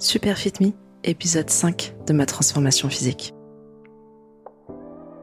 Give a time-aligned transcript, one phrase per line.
[0.00, 0.70] Super Fit Me,
[1.02, 3.34] épisode 5 de ma transformation physique.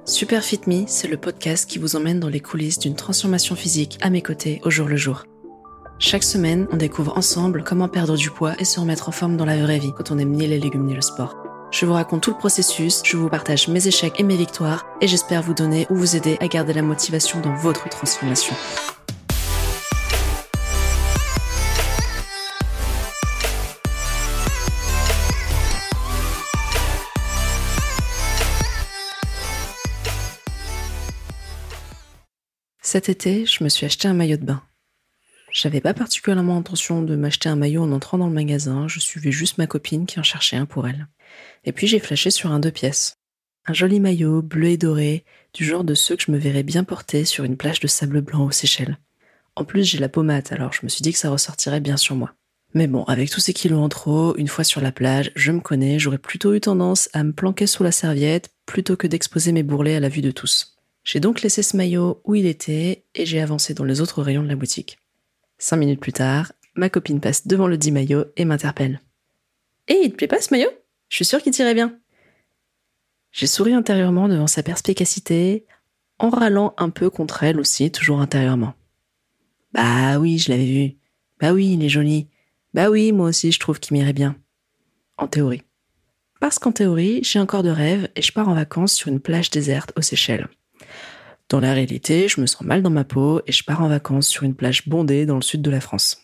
[0.04, 3.98] Super Fit Me, c'est le podcast qui vous emmène dans les coulisses d'une transformation physique
[4.02, 5.24] à mes côtés au jour le jour.
[5.98, 9.46] Chaque semaine, on découvre ensemble comment perdre du poids et se remettre en forme dans
[9.46, 11.38] la vraie vie quand on aime ni les légumes ni le sport.
[11.72, 15.08] Je vous raconte tout le processus, je vous partage mes échecs et mes victoires et
[15.08, 18.56] j'espère vous donner ou vous aider à garder la motivation dans votre transformation.
[32.96, 34.64] Cet été, je me suis acheté un maillot de bain.
[35.52, 39.34] J'avais pas particulièrement intention de m'acheter un maillot en entrant dans le magasin, je suivais
[39.34, 41.06] juste ma copine qui en cherchait un pour elle.
[41.66, 43.18] Et puis j'ai flashé sur un deux pièces.
[43.66, 46.86] Un joli maillot bleu et doré, du genre de ceux que je me verrais bien
[46.86, 48.98] porter sur une plage de sable blanc aux Seychelles.
[49.58, 52.16] En plus, j'ai la pommade, alors je me suis dit que ça ressortirait bien sur
[52.16, 52.34] moi.
[52.74, 55.60] Mais bon, avec tous ces kilos en trop, une fois sur la plage, je me
[55.60, 59.64] connais, j'aurais plutôt eu tendance à me planquer sous la serviette plutôt que d'exposer mes
[59.64, 60.75] bourrelets à la vue de tous.
[61.06, 64.42] J'ai donc laissé ce maillot où il était et j'ai avancé dans les autres rayons
[64.42, 64.98] de la boutique.
[65.60, 69.00] Cinq minutes plus tard, ma copine passe devant le dit maillot et m'interpelle.
[69.88, 70.72] Hé, il te plaît pas ce maillot?
[71.10, 71.98] Je suis sûre qu'il t'irait bien.
[73.32, 75.68] J'ai souri intérieurement devant sa perspicacité,
[76.18, 78.74] en râlant un peu contre elle aussi, toujours intérieurement.
[79.74, 80.96] Bah oui, je l'avais vu.
[81.40, 82.30] Bah oui, il est joli.
[82.74, 84.36] Bah oui, moi aussi, je trouve qu'il m'irait bien.
[85.18, 85.62] En théorie.
[86.40, 89.52] Parce qu'en théorie, j'ai encore de rêves et je pars en vacances sur une plage
[89.52, 90.48] déserte aux Seychelles.
[91.50, 94.28] Dans la réalité, je me sens mal dans ma peau et je pars en vacances
[94.28, 96.22] sur une plage bondée dans le sud de la France.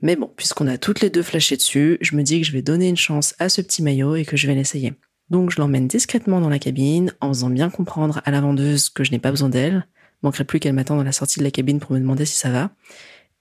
[0.00, 2.62] Mais bon, puisqu'on a toutes les deux flashé dessus, je me dis que je vais
[2.62, 4.94] donner une chance à ce petit maillot et que je vais l'essayer.
[5.30, 9.04] Donc je l'emmène discrètement dans la cabine en faisant bien comprendre à la vendeuse que
[9.04, 9.86] je n'ai pas besoin d'elle.
[10.22, 12.50] Manquerait plus qu'elle m'attende à la sortie de la cabine pour me demander si ça
[12.50, 12.70] va.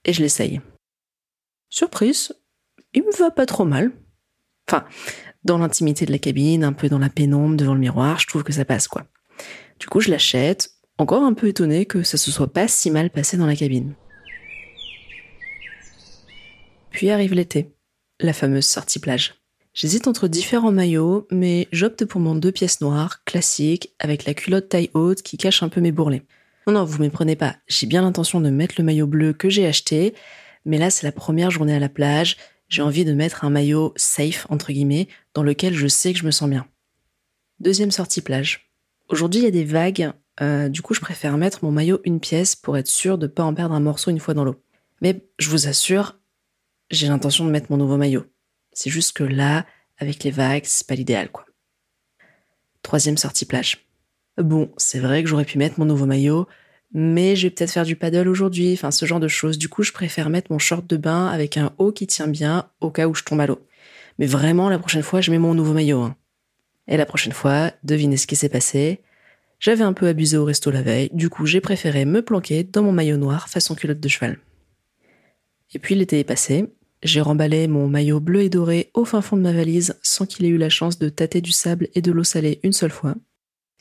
[0.05, 0.61] Et je l'essaye.
[1.69, 2.33] Surprise,
[2.93, 3.91] il me va pas trop mal.
[4.67, 4.85] Enfin,
[5.43, 8.43] dans l'intimité de la cabine, un peu dans la pénombre devant le miroir, je trouve
[8.43, 9.05] que ça passe quoi.
[9.79, 13.09] Du coup, je l'achète, encore un peu étonné que ça se soit pas si mal
[13.09, 13.93] passé dans la cabine.
[16.91, 17.71] Puis arrive l'été,
[18.19, 19.35] la fameuse sortie plage.
[19.73, 24.69] J'hésite entre différents maillots, mais j'opte pour mon deux pièces noires, classique, avec la culotte
[24.69, 26.23] taille haute qui cache un peu mes bourrelets.
[26.67, 29.65] Non, non, vous méprenez pas, j'ai bien l'intention de mettre le maillot bleu que j'ai
[29.65, 30.13] acheté,
[30.65, 32.37] mais là c'est la première journée à la plage,
[32.67, 36.25] j'ai envie de mettre un maillot safe, entre guillemets, dans lequel je sais que je
[36.25, 36.67] me sens bien.
[37.59, 38.70] Deuxième sortie plage.
[39.11, 40.11] Aujourd'hui, il y a des vagues.
[40.39, 43.31] Euh, du coup, je préfère mettre mon maillot une pièce pour être sûr de ne
[43.31, 44.63] pas en perdre un morceau une fois dans l'eau.
[45.01, 46.17] Mais je vous assure,
[46.89, 48.25] j'ai l'intention de mettre mon nouveau maillot.
[48.71, 49.65] C'est juste que là,
[49.97, 51.45] avec les vagues, c'est pas l'idéal, quoi.
[52.83, 53.85] Troisième sortie plage.
[54.37, 56.47] Bon, c'est vrai que j'aurais pu mettre mon nouveau maillot,
[56.93, 59.57] mais je vais peut-être faire du paddle aujourd'hui, enfin ce genre de choses.
[59.57, 62.69] Du coup, je préfère mettre mon short de bain avec un haut qui tient bien
[62.79, 63.59] au cas où je tombe à l'eau.
[64.19, 66.01] Mais vraiment, la prochaine fois, je mets mon nouveau maillot.
[66.01, 66.15] Hein.
[66.87, 69.01] Et la prochaine fois, devinez ce qui s'est passé.
[69.59, 72.81] J'avais un peu abusé au resto la veille, du coup j'ai préféré me planquer dans
[72.81, 74.39] mon maillot noir façon culotte de cheval.
[75.73, 76.65] Et puis l'été est passé,
[77.03, 80.45] j'ai remballé mon maillot bleu et doré au fin fond de ma valise sans qu'il
[80.45, 83.15] ait eu la chance de tâter du sable et de l'eau salée une seule fois.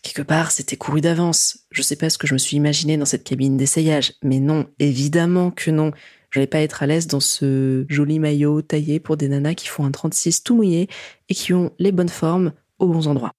[0.03, 1.67] Quelque part, c'était couru d'avance.
[1.71, 4.67] Je sais pas ce que je me suis imaginé dans cette cabine d'essayage, mais non,
[4.79, 5.93] évidemment que non.
[6.31, 9.69] Je n'allais pas être à l'aise dans ce joli maillot taillé pour des nanas qui
[9.69, 10.89] font un 36 tout mouillé
[11.29, 13.33] et qui ont les bonnes formes aux bons endroits.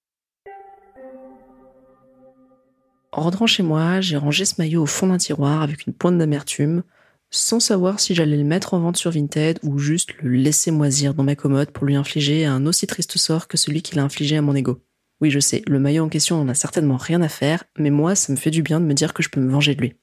[3.12, 6.16] En rentrant chez moi, j'ai rangé ce maillot au fond d'un tiroir avec une pointe
[6.16, 6.82] d'amertume,
[7.30, 11.12] sans savoir si j'allais le mettre en vente sur Vinted ou juste le laisser moisir
[11.12, 14.38] dans ma commode pour lui infliger un aussi triste sort que celui qu'il a infligé
[14.38, 14.80] à mon ego.
[15.20, 18.14] Oui, je sais, le maillot en question n'en a certainement rien à faire, mais moi,
[18.14, 19.94] ça me fait du bien de me dire que je peux me venger de lui.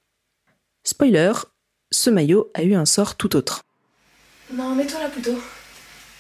[0.84, 1.34] Spoiler,
[1.92, 3.64] ce maillot a eu un sort tout autre.
[4.54, 5.38] Non, mets-toi là plutôt.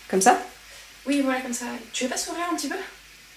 [0.09, 0.39] Comme ça?
[1.07, 1.65] Oui, voilà, comme ça.
[1.93, 2.75] Tu veux pas sourire un petit peu?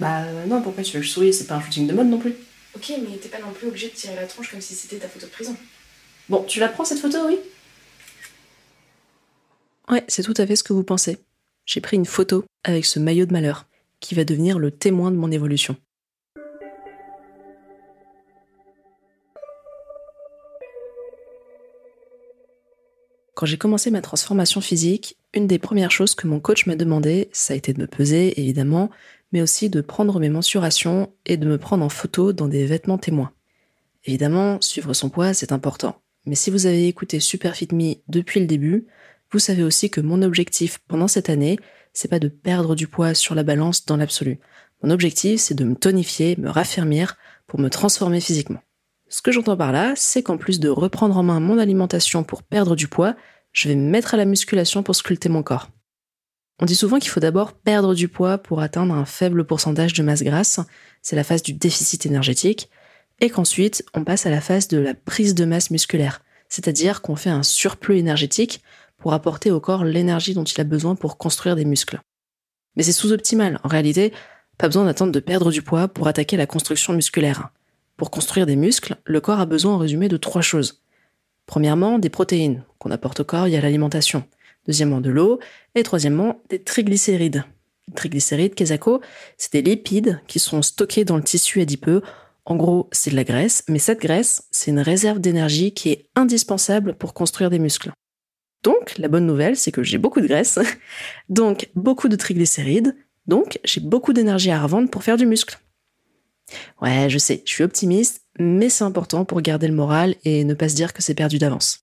[0.00, 1.32] Bah non, pourquoi tu veux que je souris?
[1.32, 2.34] C'est pas un shooting de mode non plus.
[2.74, 5.08] Ok, mais t'es pas non plus obligé de tirer la tronche comme si c'était ta
[5.08, 5.54] photo de prison.
[6.28, 7.38] Bon, tu la prends cette photo, oui?
[9.90, 11.18] Ouais, c'est tout à fait ce que vous pensez.
[11.66, 13.66] J'ai pris une photo avec ce maillot de malheur,
[14.00, 15.76] qui va devenir le témoin de mon évolution.
[23.34, 27.28] Quand j'ai commencé ma transformation physique, une des premières choses que mon coach m'a demandé,
[27.32, 28.90] ça a été de me peser, évidemment,
[29.32, 32.98] mais aussi de prendre mes mensurations et de me prendre en photo dans des vêtements
[32.98, 33.32] témoins.
[34.04, 35.96] Évidemment, suivre son poids, c'est important.
[36.26, 38.86] Mais si vous avez écouté Super Me depuis le début,
[39.32, 41.58] vous savez aussi que mon objectif pendant cette année,
[41.92, 44.38] c'est pas de perdre du poids sur la balance dans l'absolu.
[44.82, 48.60] Mon objectif, c'est de me tonifier, me raffermir pour me transformer physiquement.
[49.08, 52.42] Ce que j'entends par là, c'est qu'en plus de reprendre en main mon alimentation pour
[52.42, 53.14] perdre du poids,
[53.52, 55.68] je vais me mettre à la musculation pour sculpter mon corps.
[56.60, 60.02] On dit souvent qu'il faut d'abord perdre du poids pour atteindre un faible pourcentage de
[60.02, 60.60] masse grasse,
[61.00, 62.70] c'est la phase du déficit énergétique,
[63.20, 67.16] et qu'ensuite on passe à la phase de la prise de masse musculaire, c'est-à-dire qu'on
[67.16, 68.62] fait un surplus énergétique
[68.98, 72.00] pour apporter au corps l'énergie dont il a besoin pour construire des muscles.
[72.76, 74.12] Mais c'est sous-optimal, en réalité,
[74.58, 77.48] pas besoin d'attendre de perdre du poids pour attaquer la construction musculaire.
[77.96, 80.82] Pour construire des muscles, le corps a besoin en résumé de trois choses.
[81.46, 84.24] Premièrement, des protéines qu'on apporte au corps via l'alimentation
[84.66, 85.40] deuxièmement de l'eau,
[85.74, 87.44] et troisièmement des triglycérides.
[87.88, 89.00] Les triglycérides, Kesako,
[89.36, 92.02] c'est des lipides qui sont stockés dans le tissu adipeux.
[92.44, 96.08] En gros, c'est de la graisse, mais cette graisse, c'est une réserve d'énergie qui est
[96.16, 97.92] indispensable pour construire des muscles.
[98.62, 100.58] Donc, la bonne nouvelle, c'est que j'ai beaucoup de graisse,
[101.28, 105.58] donc beaucoup de triglycérides, donc j'ai beaucoup d'énergie à revendre pour faire du muscle.
[106.80, 110.54] Ouais, je sais, je suis optimiste, mais c'est important pour garder le moral et ne
[110.54, 111.81] pas se dire que c'est perdu d'avance.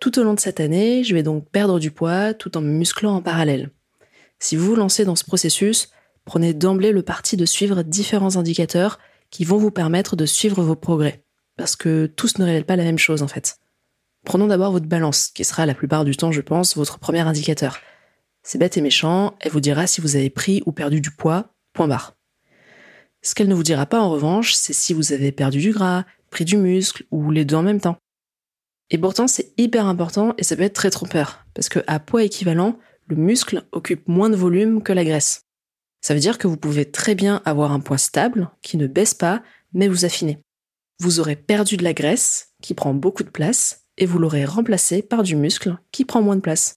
[0.00, 2.70] Tout au long de cette année, je vais donc perdre du poids tout en me
[2.70, 3.70] musclant en parallèle.
[4.38, 5.90] Si vous vous lancez dans ce processus,
[6.24, 9.00] prenez d'emblée le parti de suivre différents indicateurs
[9.30, 11.24] qui vont vous permettre de suivre vos progrès.
[11.56, 13.58] Parce que tous ne révèlent pas la même chose en fait.
[14.24, 17.78] Prenons d'abord votre balance, qui sera la plupart du temps, je pense, votre premier indicateur.
[18.44, 21.54] C'est bête et méchant, elle vous dira si vous avez pris ou perdu du poids,
[21.72, 22.14] point barre.
[23.22, 26.04] Ce qu'elle ne vous dira pas en revanche, c'est si vous avez perdu du gras,
[26.30, 27.98] pris du muscle ou les deux en même temps.
[28.90, 32.22] Et pourtant, c'est hyper important et ça peut être très trompeur, parce que à poids
[32.22, 35.42] équivalent, le muscle occupe moins de volume que la graisse.
[36.00, 39.14] Ça veut dire que vous pouvez très bien avoir un poids stable, qui ne baisse
[39.14, 39.42] pas,
[39.72, 40.38] mais vous affinez.
[41.00, 45.02] Vous aurez perdu de la graisse, qui prend beaucoup de place, et vous l'aurez remplacé
[45.02, 46.76] par du muscle, qui prend moins de place.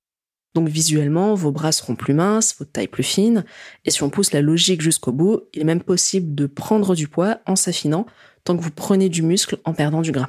[0.54, 3.46] Donc visuellement, vos bras seront plus minces, votre taille plus fine,
[3.86, 7.08] et si on pousse la logique jusqu'au bout, il est même possible de prendre du
[7.08, 8.06] poids en s'affinant,
[8.44, 10.28] tant que vous prenez du muscle en perdant du gras.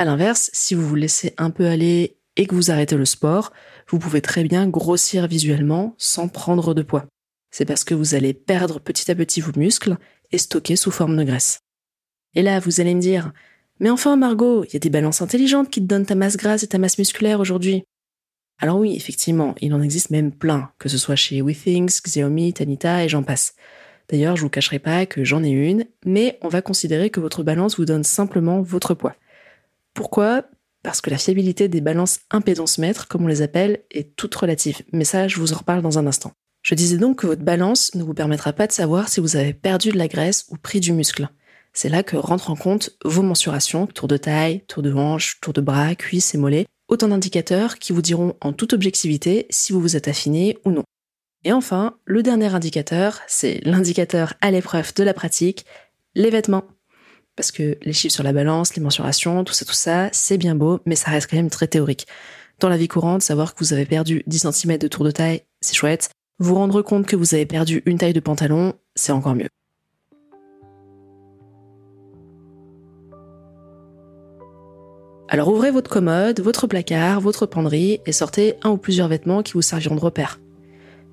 [0.00, 3.52] À l'inverse, si vous vous laissez un peu aller et que vous arrêtez le sport,
[3.88, 7.06] vous pouvez très bien grossir visuellement sans prendre de poids.
[7.50, 9.96] C'est parce que vous allez perdre petit à petit vos muscles
[10.30, 11.58] et stocker sous forme de graisse.
[12.36, 13.32] Et là, vous allez me dire,
[13.80, 16.62] mais enfin Margot, il y a des balances intelligentes qui te donnent ta masse grasse
[16.62, 17.82] et ta masse musculaire aujourd'hui.
[18.60, 23.04] Alors oui, effectivement, il en existe même plein, que ce soit chez WeThings, Xiaomi, Tanita
[23.04, 23.54] et j'en passe.
[24.08, 27.42] D'ailleurs, je vous cacherai pas que j'en ai une, mais on va considérer que votre
[27.42, 29.16] balance vous donne simplement votre poids.
[29.98, 30.44] Pourquoi?
[30.84, 34.82] Parce que la fiabilité des balances impédance-mètre, comme on les appelle, est toute relative.
[34.92, 36.30] Mais ça, je vous en reparle dans un instant.
[36.62, 39.52] Je disais donc que votre balance ne vous permettra pas de savoir si vous avez
[39.52, 41.28] perdu de la graisse ou pris du muscle.
[41.72, 45.52] C'est là que rentrent en compte vos mensurations, tour de taille, tour de hanche, tour
[45.52, 49.80] de bras, cuisses et mollets, autant d'indicateurs qui vous diront en toute objectivité si vous
[49.80, 50.84] vous êtes affiné ou non.
[51.42, 55.66] Et enfin, le dernier indicateur, c'est l'indicateur à l'épreuve de la pratique,
[56.14, 56.68] les vêtements.
[57.38, 60.56] Parce que les chiffres sur la balance, les mensurations, tout ça, tout ça, c'est bien
[60.56, 62.08] beau, mais ça reste quand même très théorique.
[62.58, 65.42] Dans la vie courante, savoir que vous avez perdu 10 cm de tour de taille,
[65.60, 66.10] c'est chouette.
[66.40, 69.46] Vous rendre compte que vous avez perdu une taille de pantalon, c'est encore mieux.
[75.28, 79.52] Alors ouvrez votre commode, votre placard, votre penderie et sortez un ou plusieurs vêtements qui
[79.52, 80.40] vous serviront de repère.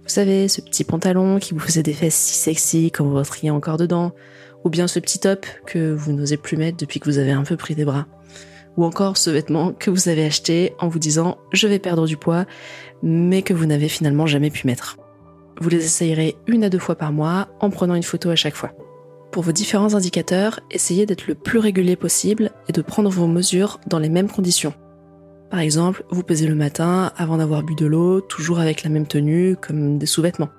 [0.02, 3.52] Vous savez, ce petit pantalon qui vous faisait des fesses si sexy quand vous retriez
[3.52, 4.12] encore dedans,
[4.66, 7.44] ou bien ce petit top que vous n'osez plus mettre depuis que vous avez un
[7.44, 8.08] peu pris des bras,
[8.76, 12.18] ou encore ce vêtement que vous avez acheté en vous disant je vais perdre du
[12.18, 12.46] poids,
[13.04, 14.98] mais que vous n'avez finalement jamais pu mettre.
[15.62, 18.56] Vous les essayerez une à deux fois par mois en prenant une photo à chaque
[18.56, 18.74] fois.
[19.32, 23.80] Pour vos différents indicateurs, essayez d'être le plus régulier possible et de prendre vos mesures
[23.88, 24.74] dans les mêmes conditions.
[25.50, 29.08] Par exemple, vous pesez le matin avant d'avoir bu de l'eau, toujours avec la même
[29.08, 30.50] tenue, comme des sous-vêtements.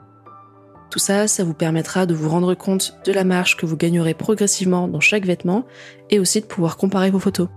[0.96, 4.14] Tout ça, ça vous permettra de vous rendre compte de la marge que vous gagnerez
[4.14, 5.66] progressivement dans chaque vêtement
[6.08, 7.48] et aussi de pouvoir comparer vos photos.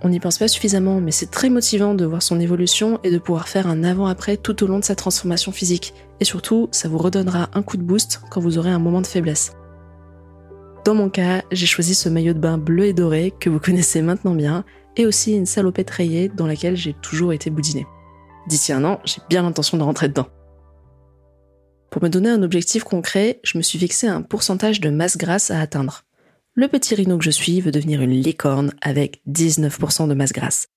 [0.00, 3.18] On n'y pense pas suffisamment, mais c'est très motivant de voir son évolution et de
[3.18, 5.92] pouvoir faire un avant-après tout au long de sa transformation physique.
[6.20, 9.06] Et surtout, ça vous redonnera un coup de boost quand vous aurez un moment de
[9.06, 9.52] faiblesse.
[10.86, 14.00] Dans mon cas, j'ai choisi ce maillot de bain bleu et doré que vous connaissez
[14.00, 14.64] maintenant bien,
[14.96, 17.86] et aussi une salopette rayée dans laquelle j'ai toujours été boudinée.
[18.48, 20.28] D'ici un an, j'ai bien l'intention de rentrer dedans.
[21.96, 25.50] Pour me donner un objectif concret, je me suis fixé un pourcentage de masse grasse
[25.50, 26.04] à atteindre.
[26.52, 30.68] Le petit rhino que je suis veut devenir une licorne avec 19% de masse grasse.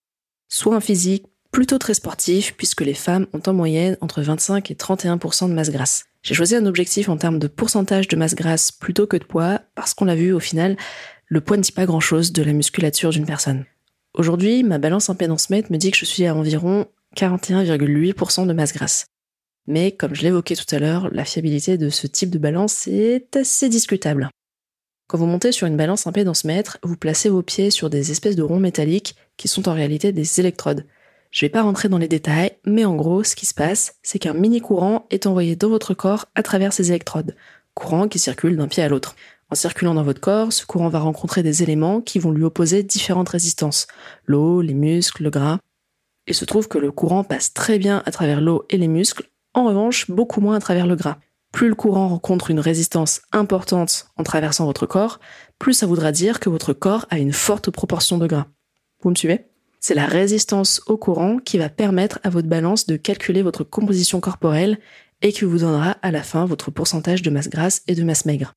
[0.47, 4.75] Soit un physique plutôt très sportif puisque les femmes ont en moyenne entre 25 et
[4.75, 6.05] 31% de masse grasse.
[6.23, 9.59] J'ai choisi un objectif en termes de pourcentage de masse grasse plutôt que de poids
[9.75, 10.77] parce qu'on l'a vu au final,
[11.25, 13.65] le poids ne dit pas grand chose de la musculature d'une personne.
[14.13, 16.85] Aujourd'hui, ma balance impédance mètre me dit que je suis à environ
[17.17, 19.07] 41,8% de masse grasse.
[19.69, 23.35] Mais comme je l'évoquais tout à l'heure, la fiabilité de ce type de balance est
[23.35, 24.31] assez discutable.
[25.07, 28.35] Quand vous montez sur une balance impédance mètre, vous placez vos pieds sur des espèces
[28.35, 30.85] de ronds métalliques qui sont en réalité des électrodes.
[31.29, 34.17] Je vais pas rentrer dans les détails, mais en gros, ce qui se passe, c'est
[34.17, 37.35] qu'un mini courant est envoyé dans votre corps à travers ces électrodes.
[37.75, 39.15] Courant qui circule d'un pied à l'autre.
[39.51, 42.81] En circulant dans votre corps, ce courant va rencontrer des éléments qui vont lui opposer
[42.81, 43.85] différentes résistances.
[44.25, 45.59] L'eau, les muscles, le gras.
[46.25, 49.29] Il se trouve que le courant passe très bien à travers l'eau et les muscles,
[49.53, 51.17] en revanche, beaucoup moins à travers le gras.
[51.51, 55.19] Plus le courant rencontre une résistance importante en traversant votre corps,
[55.57, 58.47] plus ça voudra dire que votre corps a une forte proportion de gras.
[59.01, 59.45] Vous me suivez?
[59.79, 64.19] C'est la résistance au courant qui va permettre à votre balance de calculer votre composition
[64.19, 64.77] corporelle
[65.21, 68.25] et qui vous donnera à la fin votre pourcentage de masse grasse et de masse
[68.25, 68.53] maigre.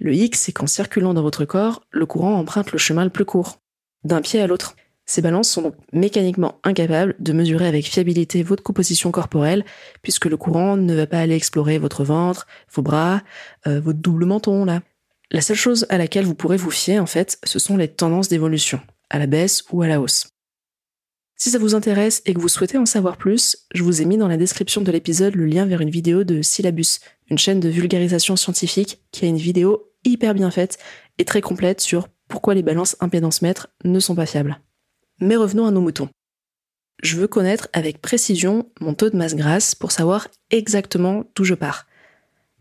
[0.00, 3.24] Le X, c'est qu'en circulant dans votre corps, le courant emprunte le chemin le plus
[3.24, 3.60] court,
[4.04, 4.76] d'un pied à l'autre.
[5.06, 9.64] Ces balances sont donc mécaniquement incapables de mesurer avec fiabilité votre composition corporelle,
[10.02, 13.22] puisque le courant ne va pas aller explorer votre ventre, vos bras,
[13.68, 14.82] euh, votre double menton, là.
[15.30, 18.28] La seule chose à laquelle vous pourrez vous fier, en fait, ce sont les tendances
[18.28, 20.28] d'évolution, à la baisse ou à la hausse.
[21.38, 24.16] Si ça vous intéresse et que vous souhaitez en savoir plus, je vous ai mis
[24.16, 27.68] dans la description de l'épisode le lien vers une vidéo de Syllabus, une chaîne de
[27.68, 30.78] vulgarisation scientifique qui a une vidéo hyper bien faite
[31.18, 34.58] et très complète sur pourquoi les balances impédance mètre ne sont pas fiables.
[35.20, 36.08] Mais revenons à nos moutons.
[37.02, 41.54] Je veux connaître avec précision mon taux de masse grasse pour savoir exactement d'où je
[41.54, 41.86] pars.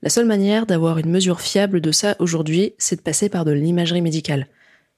[0.01, 3.51] La seule manière d'avoir une mesure fiable de ça aujourd'hui, c'est de passer par de
[3.51, 4.47] l'imagerie médicale.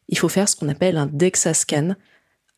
[0.09, 1.95] Il faut faire ce qu'on appelle un DEXA scan,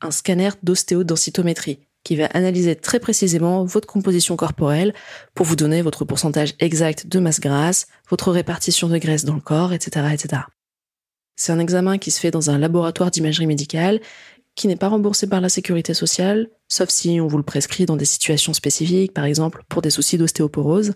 [0.01, 4.93] un scanner d'ostéodensitométrie, qui va analyser très précisément votre composition corporelle
[5.35, 9.41] pour vous donner votre pourcentage exact de masse grasse, votre répartition de graisse dans le
[9.41, 10.43] corps, etc., etc.
[11.35, 13.99] C'est un examen qui se fait dans un laboratoire d'imagerie médicale
[14.59, 17.95] qui n'est pas remboursé par la sécurité sociale, sauf si on vous le prescrit dans
[17.95, 20.95] des situations spécifiques, par exemple pour des soucis d'ostéoporose,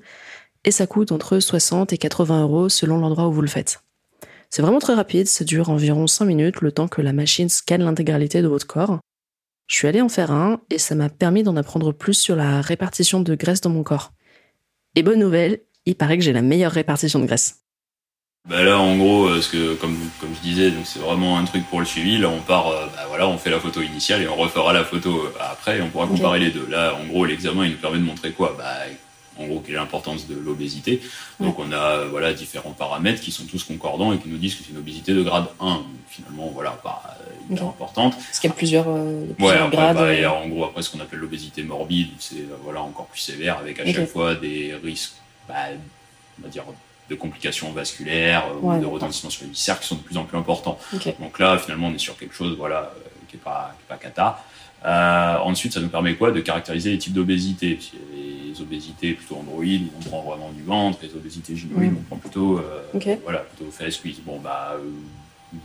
[0.65, 3.79] et ça coûte entre 60 et 80 euros selon l'endroit où vous le faites.
[4.49, 7.83] C'est vraiment très rapide, ça dure environ 5 minutes le temps que la machine scanne
[7.83, 8.99] l'intégralité de votre corps.
[9.67, 12.59] Je suis allée en faire un et ça m'a permis d'en apprendre plus sur la
[12.59, 14.11] répartition de graisse dans mon corps.
[14.95, 17.63] Et bonne nouvelle, il paraît que j'ai la meilleure répartition de graisse.
[18.49, 21.45] Bah là, en gros, euh, ce que, comme, comme je disais, donc c'est vraiment un
[21.45, 22.17] truc pour le suivi.
[22.17, 24.83] Là, on part, euh, bah voilà, on fait la photo initiale et on refera la
[24.83, 26.67] photo euh, après et on pourra comparer les deux.
[26.69, 28.53] Là, en gros, l'examen, il nous permet de montrer quoi?
[28.57, 28.65] Bah,
[29.39, 31.01] en gros, quelle est l'importance de l'obésité.
[31.39, 34.63] Donc, on a voilà différents paramètres qui sont tous concordants et qui nous disent que
[34.63, 35.81] c'est une obésité de grade 1.
[36.09, 37.01] finalement, voilà, pas
[37.49, 38.13] hyper importante.
[38.15, 39.95] Parce qu'il y a plusieurs, euh, ouais, après, grades.
[39.95, 43.79] Bah, en gros, après, ce qu'on appelle l'obésité morbide, c'est voilà encore plus sévère avec
[43.79, 45.13] à chaque fois des risques,
[45.47, 45.55] bah,
[46.39, 46.65] on va dire
[47.09, 50.23] de complications vasculaires euh, ou de retentissement sur les viscères qui sont de plus en
[50.23, 50.77] plus importants.
[51.19, 54.43] Donc là, finalement, on est sur quelque chose voilà, euh, qui n'est pas, pas cata.
[54.85, 56.31] Euh, ensuite, ça nous permet quoi?
[56.31, 57.79] De caractériser les types d'obésité.
[58.13, 60.99] Les obésités plutôt androïdes, on prend vraiment du ventre.
[61.01, 62.61] Les obésités gynoïdes, on prend plutôt,
[63.23, 64.19] voilà, plutôt fesses, cuisses.
[64.19, 64.77] Bon, bah,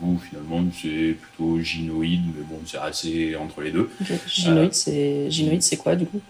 [0.01, 3.91] vous, finalement, c'est plutôt gynoïde, mais bon, c'est assez entre les deux.
[4.27, 6.21] Gynoïde, c'est gynoïde, c'est quoi du coup?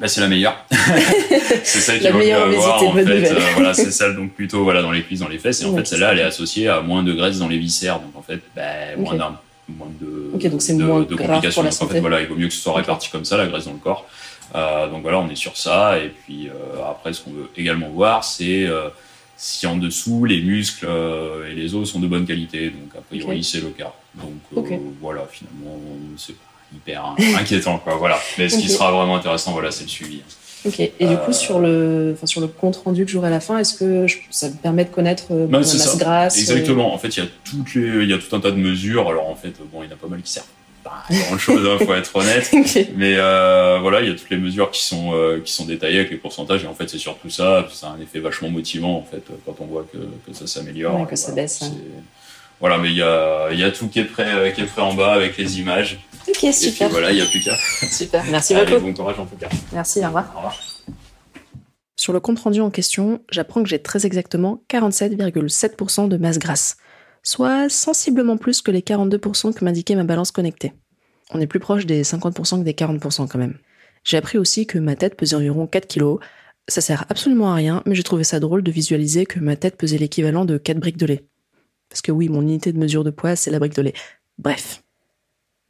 [0.00, 0.56] Bah, c'est la meilleure.
[0.70, 3.06] c'est celle qui la meilleure avoir, en fait.
[3.06, 5.62] Euh, voilà, c'est celle donc plutôt voilà dans les cuisses, dans les fesses.
[5.62, 8.00] Et en fait, celle-là, elle est associée à moins de graisse dans les viscères.
[8.00, 8.62] Donc en fait, bah,
[8.96, 9.14] moins,
[9.68, 11.62] moins de, donc de, moins de complications.
[11.62, 13.66] donc en fait, voilà, il vaut mieux que ce soit réparti comme ça, la graisse
[13.66, 14.06] dans le corps.
[14.54, 15.98] Euh, donc voilà, on est sur ça.
[15.98, 18.88] Et puis euh, après, ce qu'on veut également voir, c'est euh,
[19.36, 20.88] si en dessous les muscles
[21.50, 22.70] et les os sont de bonne qualité.
[22.70, 23.92] Donc a priori, c'est le cas.
[24.14, 24.68] Donc
[25.00, 25.78] voilà, finalement,
[26.16, 26.34] c'est
[26.74, 27.94] hyper inquiétant, quoi.
[27.96, 28.18] Voilà.
[28.38, 30.22] Mais ce qui sera vraiment intéressant, voilà, c'est le suivi.
[30.66, 30.80] Ok.
[30.80, 33.58] Et du coup, sur le, enfin, sur le compte rendu que j'aurai à la fin,
[33.58, 36.94] est-ce que ça me permet de connaître euh, la masse grasse Exactement.
[36.94, 39.08] En fait, il y a toutes les, il y a tout un tas de mesures.
[39.08, 40.46] Alors, en fait, bon, il y en a pas mal qui servent
[40.82, 42.50] pas grand chose, hein, faut être honnête.
[42.96, 45.98] Mais euh, voilà, il y a toutes les mesures qui sont euh, qui sont détaillées
[45.98, 46.64] avec les pourcentages.
[46.64, 47.66] Et en fait, c'est surtout ça.
[47.72, 51.00] C'est un effet vachement motivant en fait quand on voit que, que ça s'améliore.
[51.00, 51.62] Ouais, que ça baisse.
[51.62, 51.72] Hein.
[52.64, 54.94] Voilà, mais il y a, y a tout qui est prêt, qui est prêt en
[54.94, 55.98] bas avec les images.
[56.26, 56.66] Ok, super.
[56.66, 57.54] Et puis voilà, il n'y a plus qu'à.
[57.56, 58.86] Super, merci Allez, beaucoup.
[58.86, 59.50] Bon courage en tout cas.
[59.74, 60.32] Merci, au revoir.
[60.32, 60.58] Au revoir.
[61.94, 66.78] Sur le compte rendu en question, j'apprends que j'ai très exactement 47,7% de masse grasse,
[67.22, 70.72] soit sensiblement plus que les 42% que m'indiquait ma balance connectée.
[71.32, 73.58] On est plus proche des 50% que des 40% quand même.
[74.04, 76.16] J'ai appris aussi que ma tête pesait environ 4 kg.
[76.68, 79.76] Ça sert absolument à rien, mais j'ai trouvé ça drôle de visualiser que ma tête
[79.76, 81.24] pesait l'équivalent de 4 briques de lait.
[81.94, 83.94] Parce que oui, mon unité de mesure de poids, c'est la brique de lait.
[84.36, 84.82] Bref.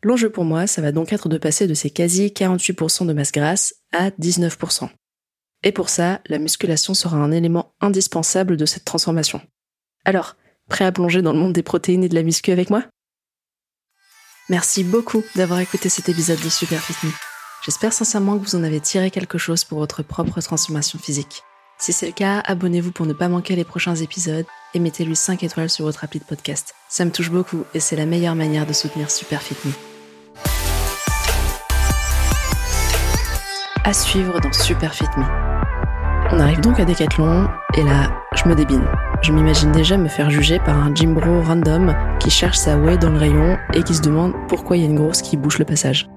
[0.02, 3.30] L'enjeu pour moi, ça va donc être de passer de ces quasi 48% de masse
[3.30, 4.88] grasse à 19%.
[5.64, 9.42] Et pour ça, la musculation sera un élément indispensable de cette transformation.
[10.06, 10.36] Alors,
[10.70, 12.84] prêt à plonger dans le monde des protéines et de la muscu avec moi?
[14.48, 17.12] Merci beaucoup d'avoir écouté cet épisode de Super Fit Me.
[17.66, 21.42] J'espère sincèrement que vous en avez tiré quelque chose pour votre propre transformation physique.
[21.78, 25.42] Si c'est le cas, abonnez-vous pour ne pas manquer les prochains épisodes et mettez-lui 5
[25.42, 26.74] étoiles sur votre appli podcast.
[26.88, 29.72] Ça me touche beaucoup et c'est la meilleure manière de soutenir Super Fit Me.
[33.84, 35.24] À suivre dans Super Fit Me.
[36.32, 38.84] On arrive donc à Decathlon et là, je me débine.
[39.22, 42.98] Je m'imagine déjà me faire juger par un gym bro random qui cherche sa way
[42.98, 45.58] dans le rayon et qui se demande pourquoi il y a une grosse qui bouche
[45.58, 46.08] le passage.